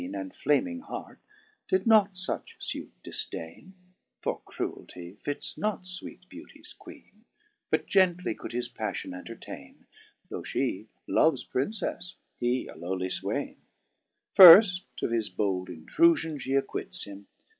And 0.15 0.33
flaming 0.33 0.79
heart, 0.79 1.19
did 1.69 1.85
not 1.85 2.15
fuch 2.15 2.57
fuite 2.59 2.89
difdaine, 3.03 3.73
(For 4.23 4.41
cruelty 4.45 5.13
fits 5.21 5.59
not 5.59 5.83
fweete 5.83 6.27
Beauties 6.27 6.73
queene) 6.73 7.25
But 7.69 7.85
gently 7.85 8.33
could 8.33 8.51
his 8.51 8.67
paffion 8.67 9.15
entertaine. 9.15 9.85
Though 10.29 10.41
(he 10.41 10.87
Loves 11.05 11.45
princeffe, 11.45 12.15
he 12.39 12.65
a 12.65 12.73
lowly 12.75 13.09
iwaine. 13.09 13.57
Firft 14.35 14.81
of 15.03 15.11
his 15.11 15.29
bold 15.29 15.67
intrufion 15.69 16.37
fhe 16.39 16.57
acquites 16.57 17.03
him. 17.03 17.27